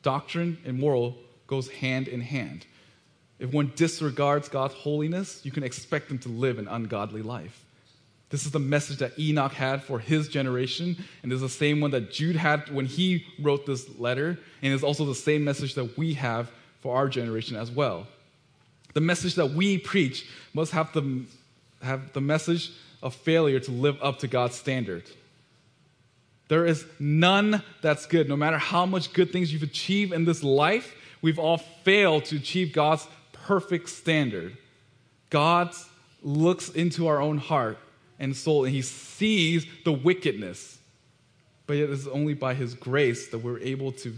[0.01, 2.65] Doctrine and moral goes hand in hand.
[3.39, 7.63] If one disregards God's holiness, you can expect them to live an ungodly life.
[8.29, 11.91] This is the message that Enoch had for his generation, and is the same one
[11.91, 15.97] that Jude had when he wrote this letter, and is also the same message that
[15.97, 18.07] we have for our generation as well.
[18.93, 21.23] The message that we preach must have the,
[21.81, 22.71] have the message
[23.01, 25.03] of failure to live up to God's standard.
[26.49, 28.27] There is none that's good.
[28.27, 32.37] No matter how much good things you've achieved in this life, we've all failed to
[32.37, 33.07] achieve God's
[33.47, 34.57] perfect standard.
[35.29, 35.73] God
[36.21, 37.77] looks into our own heart
[38.19, 40.79] and soul and he sees the wickedness.
[41.65, 44.13] But it is only by his grace that we're able to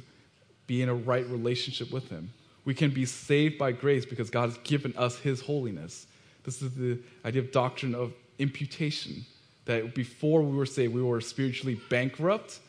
[0.65, 2.33] be in a right relationship with him.
[2.65, 6.07] We can be saved by grace because God has given us his holiness.
[6.43, 9.25] This is the idea of doctrine of imputation
[9.65, 12.59] that before we were saved, we were spiritually bankrupt,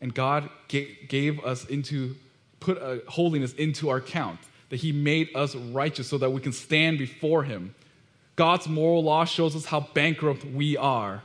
[0.00, 2.16] and God gave us into,
[2.60, 6.52] put a holiness into our account, that He made us righteous so that we can
[6.52, 7.74] stand before Him.
[8.36, 11.22] God's moral law shows us how bankrupt we are.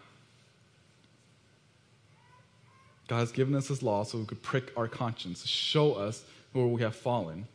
[3.07, 6.23] God has given us His law so we could prick our conscience, show us
[6.53, 7.47] where we have fallen.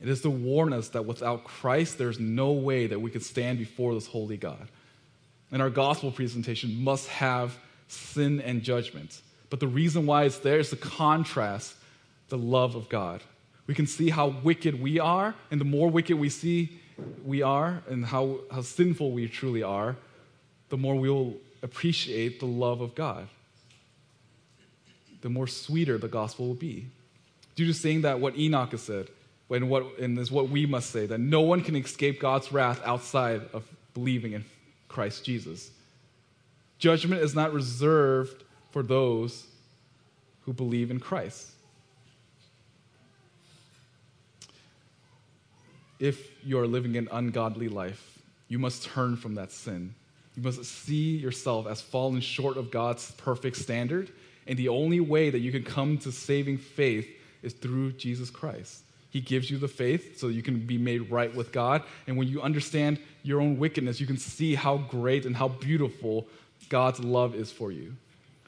[0.00, 3.58] It is to warn us that without Christ, there's no way that we could stand
[3.58, 4.68] before this holy God
[5.52, 9.20] and our gospel presentation must have sin and judgment.
[9.50, 11.74] But the reason why it's there is to contrast
[12.30, 13.20] the love of God.
[13.66, 16.80] We can see how wicked we are, and the more wicked we see
[17.24, 19.96] we are and how, how sinful we truly are,
[20.68, 23.28] the more we will appreciate the love of God.
[25.20, 26.86] The more sweeter the gospel will be.
[27.54, 29.08] Due to saying that what Enoch has said,
[29.50, 32.80] and, what, and is what we must say, that no one can escape God's wrath
[32.84, 34.44] outside of believing in
[34.88, 35.70] Christ Jesus.
[36.78, 39.46] Judgment is not reserved for those
[40.42, 41.51] who believe in Christ.
[46.02, 49.94] If you are living an ungodly life, you must turn from that sin.
[50.34, 54.10] You must see yourself as fallen short of God's perfect standard.
[54.48, 57.08] And the only way that you can come to saving faith
[57.44, 58.82] is through Jesus Christ.
[59.10, 61.84] He gives you the faith so you can be made right with God.
[62.08, 66.26] And when you understand your own wickedness, you can see how great and how beautiful
[66.68, 67.94] God's love is for you.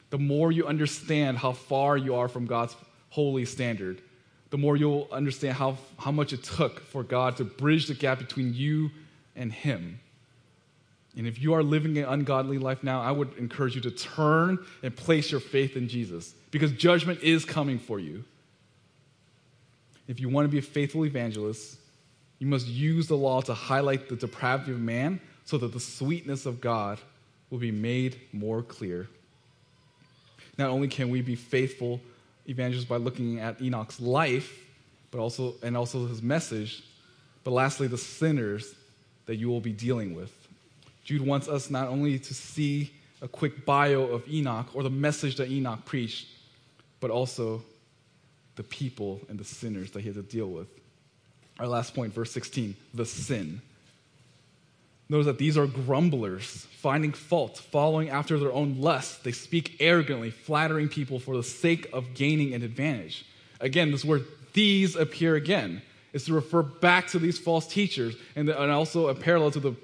[0.09, 2.75] The more you understand how far you are from God's
[3.11, 4.01] holy standard,
[4.49, 8.19] the more you'll understand how, how much it took for God to bridge the gap
[8.19, 8.91] between you
[9.35, 9.99] and Him.
[11.17, 14.59] And if you are living an ungodly life now, I would encourage you to turn
[14.83, 18.23] and place your faith in Jesus because judgment is coming for you.
[20.07, 21.77] If you want to be a faithful evangelist,
[22.39, 26.45] you must use the law to highlight the depravity of man so that the sweetness
[26.45, 26.99] of God
[27.49, 29.07] will be made more clear.
[30.57, 32.01] Not only can we be faithful
[32.47, 34.51] evangelists by looking at Enoch's life,
[35.11, 36.83] but also and also his message,
[37.43, 38.75] but lastly the sinners
[39.25, 40.31] that you will be dealing with.
[41.03, 45.35] Jude wants us not only to see a quick bio of Enoch or the message
[45.37, 46.27] that Enoch preached,
[46.99, 47.63] but also
[48.55, 50.67] the people and the sinners that he had to deal with.
[51.59, 53.61] Our last point, verse 16, the sin.
[55.07, 59.19] Notice that these are grumblers, finding fault, following after their own lusts.
[59.19, 63.25] They speak arrogantly, flattering people for the sake of gaining an advantage.
[63.59, 65.81] Again, this word these appear again.
[66.13, 69.75] Is to refer back to these false teachers and, and also a parallel to the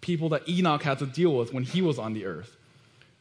[0.00, 2.56] people that Enoch had to deal with when he was on the earth.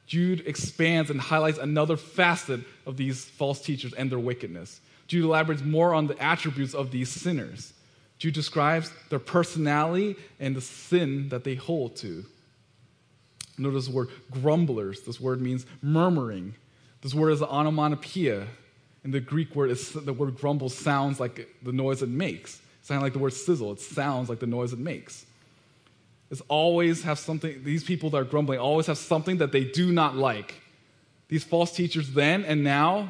[0.07, 4.81] Jude expands and highlights another facet of these false teachers and their wickedness.
[5.07, 7.73] Jude elaborates more on the attributes of these sinners.
[8.17, 12.25] Jude describes their personality and the sin that they hold to.
[13.57, 15.01] Notice the word grumblers.
[15.01, 16.55] This word means murmuring.
[17.01, 18.47] This word is onomatopoeia.
[19.03, 22.55] In the Greek word, is, the word grumble sounds like the noise it makes.
[22.55, 23.71] It sounds like the word sizzle.
[23.73, 25.25] It sounds like the noise it makes.
[26.31, 29.91] It's always have something, these people that are grumbling always have something that they do
[29.91, 30.55] not like.
[31.27, 33.09] These false teachers then and now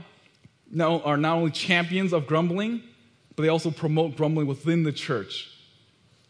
[0.77, 2.81] are not only champions of grumbling,
[3.35, 5.51] but they also promote grumbling within the church.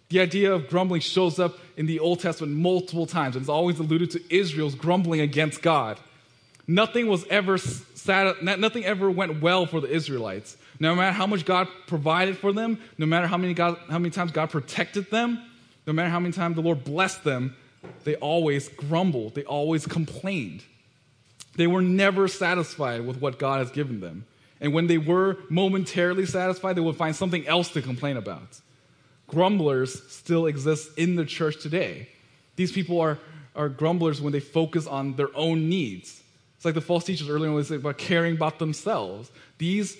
[0.09, 3.79] The idea of grumbling shows up in the Old Testament multiple times, and it's always
[3.79, 5.99] alluded to Israel's grumbling against God.
[6.67, 10.57] Nothing was ever sat, nothing ever went well for the Israelites.
[10.79, 14.09] No matter how much God provided for them, no matter how many, God, how many
[14.11, 15.43] times God protected them,
[15.87, 17.55] no matter how many times the Lord blessed them,
[18.03, 19.35] they always grumbled.
[19.35, 20.63] They always complained.
[21.55, 24.25] They were never satisfied with what God has given them.
[24.61, 28.61] And when they were momentarily satisfied, they would find something else to complain about.
[29.27, 32.09] Grumblers still exist in the church today.
[32.55, 33.19] These people are,
[33.55, 36.21] are grumblers when they focus on their own needs.
[36.55, 39.31] It's like the false teachers earlier when they say about caring about themselves.
[39.57, 39.97] These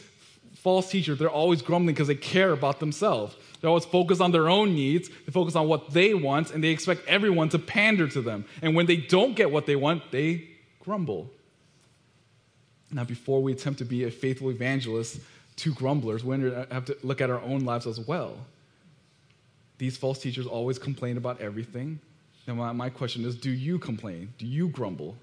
[0.56, 3.36] false teachers, they're always grumbling because they care about themselves.
[3.62, 6.70] They always focus on their own needs, they focus on what they want, and they
[6.70, 8.46] expect everyone to pander to them.
[8.62, 10.48] And when they don't get what they want, they
[10.80, 11.30] grumble.
[12.96, 15.20] Now, before we attempt to be a faithful evangelist
[15.58, 16.40] to grumblers, we
[16.72, 18.38] have to look at our own lives as well.
[19.78, 22.00] These false teachers always complain about everything.
[22.48, 24.34] Now, my, my question is do you complain?
[24.38, 25.18] Do you grumble?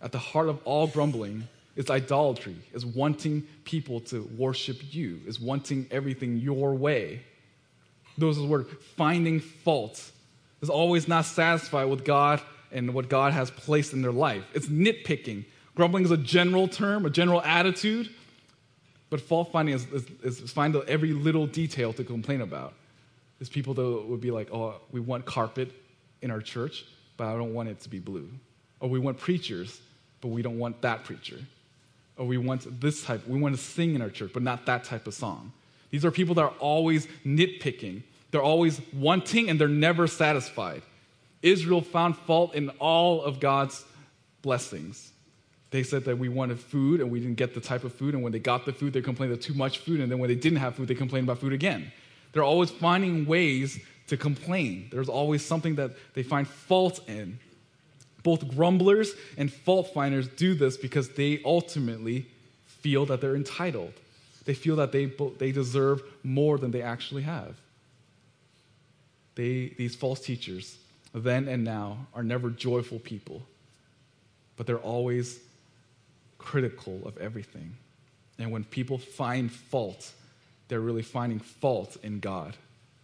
[0.00, 5.40] At the heart of all grumbling is idolatry, is wanting people to worship you, is
[5.40, 7.22] wanting everything your way.
[8.16, 10.12] Those are the word finding fault.
[10.62, 14.44] Is always not satisfied with God and what God has placed in their life.
[14.54, 15.46] It's nitpicking.
[15.76, 18.10] Grumbling is a general term, a general attitude,
[19.10, 22.72] but fault finding is, is, is find every little detail to complain about.
[23.38, 25.70] There's people that would be like, oh, we want carpet
[26.22, 26.86] in our church,
[27.18, 28.28] but I don't want it to be blue.
[28.80, 29.80] Or we want preachers,
[30.22, 31.38] but we don't want that preacher.
[32.16, 34.84] Or we want this type, we want to sing in our church, but not that
[34.84, 35.52] type of song.
[35.90, 38.02] These are people that are always nitpicking.
[38.30, 40.80] They're always wanting and they're never satisfied.
[41.42, 43.84] Israel found fault in all of God's
[44.40, 45.12] blessings.
[45.70, 48.14] They said that we wanted food and we didn't get the type of food.
[48.14, 50.00] And when they got the food, they complained of too much food.
[50.00, 51.92] And then when they didn't have food, they complained about food again.
[52.32, 54.88] They're always finding ways to complain.
[54.90, 57.38] There's always something that they find fault in.
[58.22, 62.26] Both grumblers and fault finders do this because they ultimately
[62.66, 63.92] feel that they're entitled.
[64.44, 65.06] They feel that they,
[65.38, 67.56] they deserve more than they actually have.
[69.34, 70.78] They, these false teachers,
[71.12, 73.42] then and now, are never joyful people,
[74.56, 75.40] but they're always
[76.46, 77.74] critical of everything.
[78.38, 80.12] And when people find fault,
[80.68, 82.56] they're really finding fault in God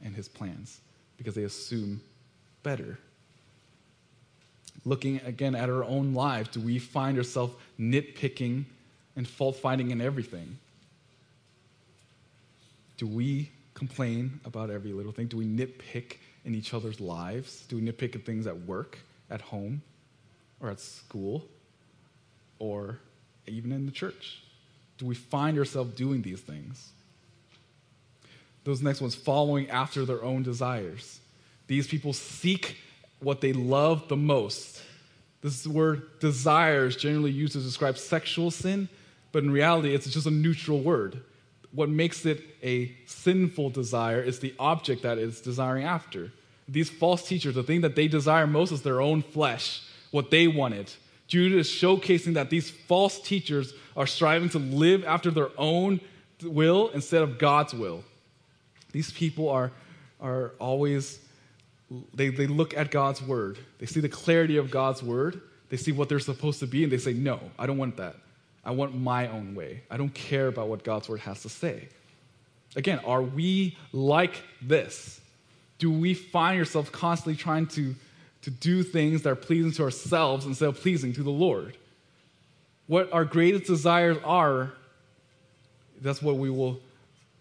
[0.04, 0.80] and his plans
[1.18, 2.00] because they assume
[2.62, 2.98] better.
[4.84, 8.64] Looking again at our own lives, do we find ourselves nitpicking
[9.16, 10.58] and fault finding in everything?
[12.96, 15.26] Do we complain about every little thing?
[15.26, 17.64] Do we nitpick in each other's lives?
[17.68, 19.82] Do we nitpick at things at work, at home
[20.60, 21.44] or at school
[22.60, 22.98] or
[23.46, 24.42] even in the church?
[24.98, 26.90] Do we find ourselves doing these things?
[28.64, 31.18] Those next ones, following after their own desires.
[31.66, 32.76] These people seek
[33.20, 34.82] what they love the most.
[35.42, 38.88] This word desires generally used to describe sexual sin,
[39.32, 41.20] but in reality, it's just a neutral word.
[41.72, 46.30] What makes it a sinful desire is the object that it's desiring after.
[46.68, 50.46] These false teachers, the thing that they desire most is their own flesh, what they
[50.46, 50.92] wanted.
[51.32, 55.98] Jude is showcasing that these false teachers are striving to live after their own
[56.42, 58.04] will instead of God's will.
[58.90, 59.72] These people are,
[60.20, 61.20] are always,
[62.12, 63.56] they, they look at God's word.
[63.78, 65.40] They see the clarity of God's word.
[65.70, 68.16] They see what they're supposed to be, and they say, No, I don't want that.
[68.62, 69.84] I want my own way.
[69.90, 71.88] I don't care about what God's word has to say.
[72.76, 75.18] Again, are we like this?
[75.78, 77.94] Do we find ourselves constantly trying to,
[78.42, 81.76] to do things that are pleasing to ourselves instead of pleasing to the Lord?
[82.86, 84.72] What our greatest desires are,
[86.00, 86.80] that's what we will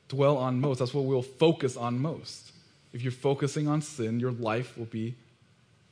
[0.08, 0.80] dwell on most.
[0.80, 2.52] That's what we'll focus on most.
[2.94, 5.16] If you're focusing on sin, your life will be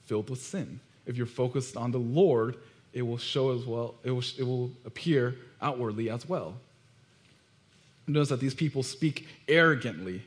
[0.05, 0.80] filled with sin.
[1.05, 2.57] If you're focused on the Lord,
[2.93, 6.55] it will show as well, it will, it will appear outwardly as well.
[8.07, 10.24] Notice that these people speak arrogantly.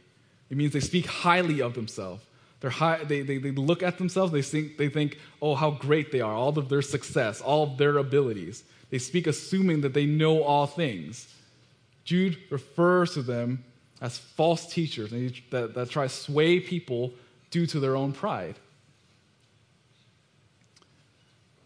[0.51, 2.23] It means they speak highly of themselves.
[2.63, 6.13] They're high, they, they, they look at themselves, they think, they think, oh, how great
[6.13, 8.65] they are, all of their success, all of their abilities.
[8.89, 11.29] They speak assuming that they know all things.
[12.05, 13.65] Jude refers to them
[14.01, 15.11] as false teachers
[15.51, 17.13] that, that try to sway people
[17.51, 18.57] due to their own pride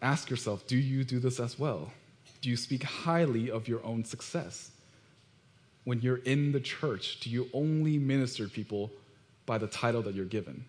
[0.01, 1.91] ask yourself do you do this as well?
[2.41, 4.71] Do you speak highly of your own success?
[5.83, 8.91] When you're in the church, do you only minister people
[9.45, 10.65] by the title that you're given?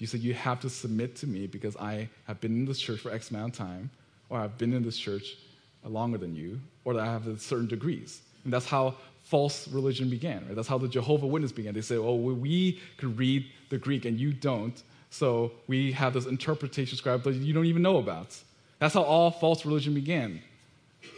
[0.00, 3.00] You say you have to submit to me because I have been in this church
[3.00, 3.90] for X amount of time,
[4.30, 5.36] or I've been in this church
[5.84, 8.22] longer than you, or that I have certain degrees?
[8.44, 8.94] And that's how
[9.24, 10.56] false religion began, right?
[10.56, 11.74] That's how the Jehovah Witness began.
[11.74, 16.26] They say, oh, we can read the Greek and you don't, so we have this
[16.26, 18.38] interpretation scribe that you don't even know about.
[18.78, 20.40] That's how all false religion began.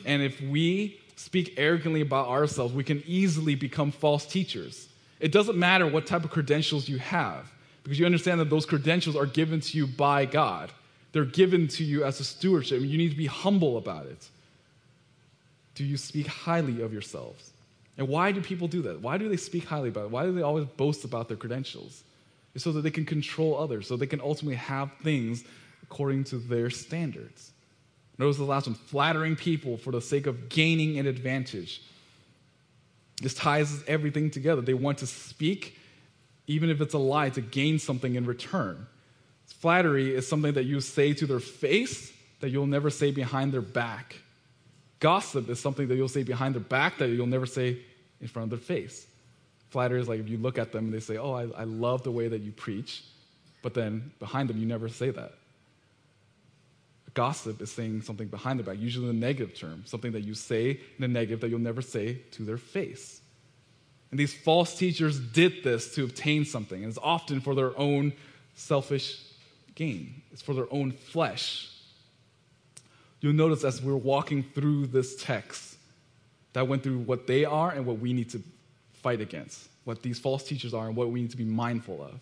[0.04, 4.88] And if we speak arrogantly about ourselves, we can easily become false teachers.
[5.20, 7.51] It doesn't matter what type of credentials you have,
[7.82, 10.70] because you understand that those credentials are given to you by God.
[11.12, 14.28] They're given to you as a stewardship, you need to be humble about it.
[15.74, 17.50] Do you speak highly of yourselves?
[17.98, 19.00] And why do people do that?
[19.00, 20.10] Why do they speak highly about it?
[20.10, 22.04] Why do they always boast about their credentials?
[22.54, 25.44] It's so that they can control others, so they can ultimately have things
[25.82, 27.52] according to their standards.
[28.18, 31.82] Notice the last one flattering people for the sake of gaining an advantage.
[33.20, 34.60] This ties everything together.
[34.60, 35.78] They want to speak,
[36.47, 38.86] even if it's a lie, to gain something in return.
[39.47, 43.62] Flattery is something that you say to their face that you'll never say behind their
[43.62, 44.16] back.
[44.99, 47.78] Gossip is something that you'll say behind their back that you'll never say
[48.20, 49.07] in front of their face.
[49.70, 52.03] Flattery is like if you look at them and they say, Oh, I, I love
[52.03, 53.03] the way that you preach,
[53.62, 55.32] but then behind them you never say that.
[57.14, 60.34] Gossip is saying something behind their back, usually in a negative term, something that you
[60.34, 63.21] say in a negative that you'll never say to their face.
[64.12, 68.12] And these false teachers did this to obtain something, and it's often for their own
[68.54, 69.18] selfish
[69.74, 71.70] gain, it's for their own flesh.
[73.20, 75.76] You'll notice as we're walking through this text
[76.52, 78.42] that went through what they are and what we need to
[78.92, 82.20] fight against, what these false teachers are and what we need to be mindful of.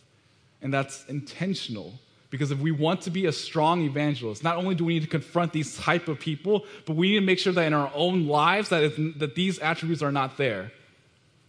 [0.62, 1.94] And that's intentional
[2.28, 5.08] because if we want to be a strong evangelist, not only do we need to
[5.08, 8.28] confront these type of people, but we need to make sure that in our own
[8.28, 10.70] lives that, that these attributes are not there.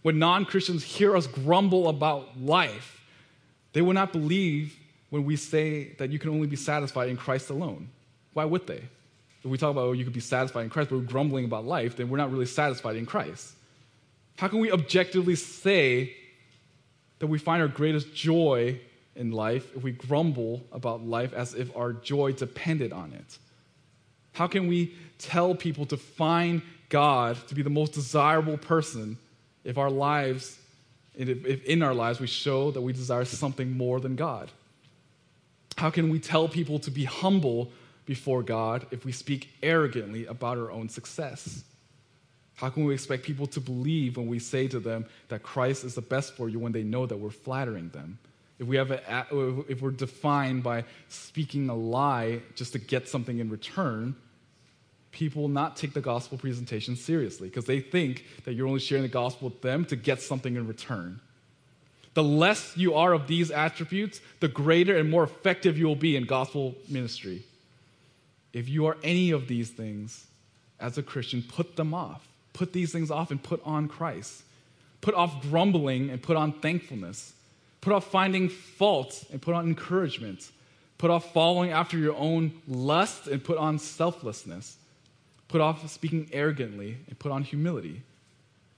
[0.02, 3.00] When non-Christians hear us grumble about life,
[3.72, 4.76] they will not believe
[5.10, 7.88] when we say that you can only be satisfied in Christ alone.
[8.32, 8.82] Why would they?
[9.44, 11.64] If we talk about oh, you could be satisfied in Christ, but we're grumbling about
[11.64, 13.52] life, then we're not really satisfied in Christ.
[14.36, 16.14] How can we objectively say
[17.18, 18.80] that we find our greatest joy
[19.14, 23.38] in life if we grumble about life as if our joy depended on it?
[24.32, 29.18] How can we tell people to find God to be the most desirable person
[29.64, 30.58] if our lives,
[31.14, 34.50] if in our lives we show that we desire something more than God?
[35.76, 37.70] How can we tell people to be humble
[38.04, 41.64] before God if we speak arrogantly about our own success?
[42.56, 45.94] How can we expect people to believe when we say to them that Christ is
[45.94, 48.18] the best for you when they know that we're flattering them?
[48.62, 49.26] if, we have a,
[49.68, 54.14] if we're defined by speaking a lie just to get something in return,
[55.12, 59.02] people will not take the gospel presentation seriously because they think that you're only sharing
[59.02, 61.20] the gospel with them to get something in return.
[62.14, 66.16] The less you are of these attributes, the greater and more effective you will be
[66.16, 67.44] in gospel ministry.
[68.52, 70.26] if you are any of these things
[70.78, 72.26] as a Christian, put them off.
[72.52, 74.42] Put these things off and put on Christ.
[75.00, 77.32] Put off grumbling and put on thankfulness.
[77.80, 80.50] Put off finding fault and put on encouragement.
[80.98, 84.76] Put off following after your own lust and put on selflessness.
[85.52, 88.00] Put off speaking arrogantly and put on humility.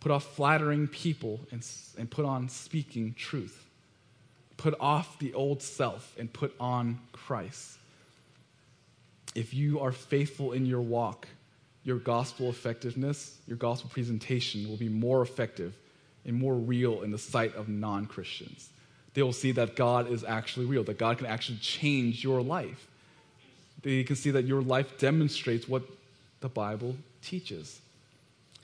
[0.01, 1.65] Put off flattering people and,
[1.97, 3.65] and put on speaking truth.
[4.57, 7.79] Put off the old self and put on Christ.
[9.37, 11.29] If you are faithful in your walk,
[11.85, 15.77] your gospel effectiveness, your gospel presentation will be more effective
[16.25, 18.71] and more real in the sight of non Christians.
[19.15, 22.89] They will see that God is actually real, that God can actually change your life.
[23.83, 25.85] They can see that your life demonstrates what
[26.45, 27.81] the Bible teaches.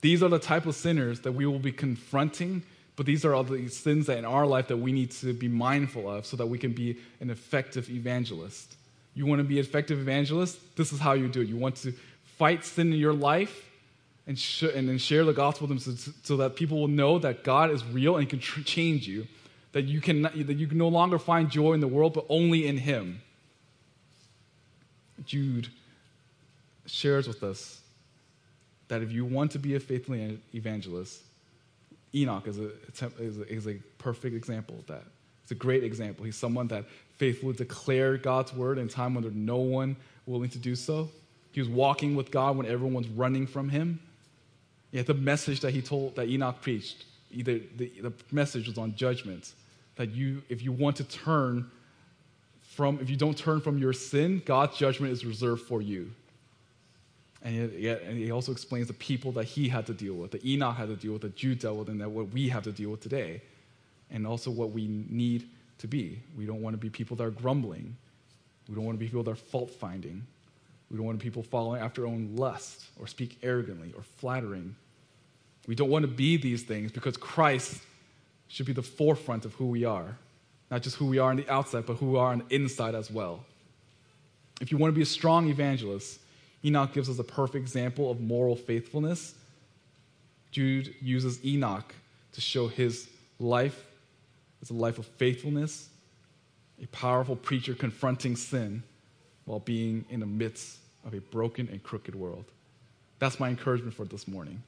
[0.03, 2.63] These are the type of sinners that we will be confronting,
[2.95, 5.49] but these are all the sins that in our life that we need to be
[5.49, 8.77] mindful of so that we can be an effective evangelist.
[9.15, 10.77] You want to be an effective evangelist?
[10.77, 11.49] This is how you do it.
[11.49, 11.95] You want to
[12.37, 13.71] fight sin in your life
[14.27, 17.19] and, sh- and then share the gospel with them so, so, that people will know
[17.19, 19.27] that God is real and can tr- change you.
[19.73, 22.67] That you, can, that you can no longer find joy in the world, but only
[22.67, 23.23] in Him.
[25.25, 25.71] Jude
[26.91, 27.81] shares with us
[28.89, 30.17] that if you want to be a faithful
[30.55, 31.23] evangelist,
[32.15, 32.71] Enoch is a,
[33.21, 35.05] is a, is a perfect example of that.
[35.43, 36.25] It's a great example.
[36.25, 36.85] He's someone that
[37.17, 41.09] faithfully declared God's word in time when there's no one willing to do so.
[41.53, 44.01] He was walking with God when everyone's running from him.
[44.91, 48.95] Yet the message that he told, that Enoch preached, either the, the message was on
[48.97, 49.53] judgment.
[49.97, 51.71] That you, if you want to turn
[52.63, 56.11] from, if you don't turn from your sin, God's judgment is reserved for you.
[57.43, 60.33] And, yet, yet, and he also explains the people that he had to deal with,
[60.33, 62.65] that Enoch had to deal with, that Jude dealt with, and that what we have
[62.65, 63.43] to deal with today.
[64.11, 66.21] And also what we need to be.
[66.37, 67.97] We don't want to be people that are grumbling.
[68.69, 70.27] We don't want to be people that are fault finding.
[70.91, 74.03] We don't want to be people following after our own lust or speak arrogantly or
[74.03, 74.75] flattering.
[75.67, 77.81] We don't want to be these things because Christ
[78.49, 80.17] should be the forefront of who we are.
[80.71, 82.95] Not just who we are on the outside, but who we are on the inside
[82.95, 83.45] as well.
[84.61, 86.20] If you want to be a strong evangelist,
[86.65, 89.35] Enoch gives us a perfect example of moral faithfulness.
[90.51, 91.95] Jude uses Enoch
[92.33, 93.09] to show his
[93.39, 93.87] life
[94.63, 95.89] as a life of faithfulness,
[96.83, 98.83] a powerful preacher confronting sin
[99.45, 102.45] while being in the midst of a broken and crooked world.
[103.19, 104.63] That's my encouragement for this morning.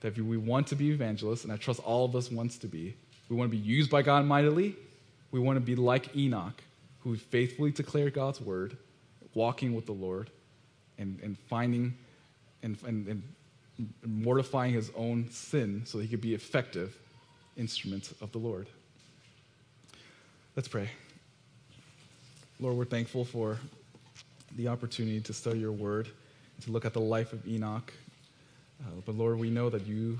[0.00, 2.66] That if we want to be evangelists, and I trust all of us wants to
[2.66, 2.94] be,
[3.28, 4.76] we want to be used by God mightily.
[5.32, 6.62] We want to be like Enoch,
[7.00, 8.76] who faithfully declared God's word,
[9.34, 10.30] walking with the Lord,
[10.98, 11.96] and, and finding
[12.62, 13.22] and, and, and
[14.04, 16.96] mortifying his own sin so he could be effective
[17.56, 18.66] instruments of the Lord.
[20.54, 20.88] Let's pray.
[22.58, 23.58] Lord, we're thankful for
[24.56, 26.08] the opportunity to study your word,
[26.62, 27.92] to look at the life of Enoch.
[28.80, 30.18] Uh, but Lord, we know that you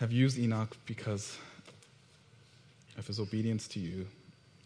[0.00, 1.36] have used Enoch because
[2.96, 4.06] of his obedience to you.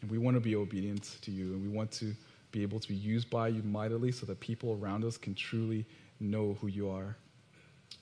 [0.00, 2.14] And we want to be obedient to you, and we want to
[2.56, 5.84] be able to be used by you mightily so that people around us can truly
[6.20, 7.14] know who you are.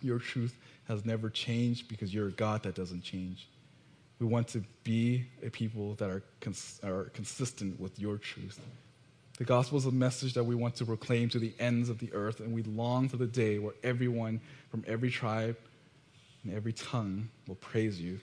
[0.01, 3.49] Your truth has never changed because you're a God that doesn't change.
[4.21, 8.61] We want to be a people that are, cons- are consistent with your truth.
[9.39, 12.13] The gospel is a message that we want to proclaim to the ends of the
[12.13, 14.41] earth, and we long for the day where everyone
[14.71, 15.57] from every tribe
[16.45, 18.21] and every tongue will praise you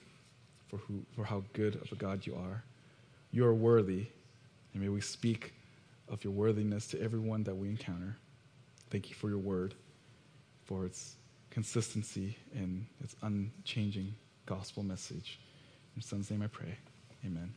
[0.68, 2.64] for, who, for how good of a God you are.
[3.32, 4.06] You are worthy,
[4.72, 5.52] and may we speak
[6.12, 8.16] of your worthiness to everyone that we encounter.
[8.90, 9.74] Thank you for your word,
[10.64, 11.16] for its
[11.50, 14.14] consistency and its unchanging
[14.46, 15.40] gospel message.
[15.94, 16.76] In your son's name I pray.
[17.24, 17.54] Amen.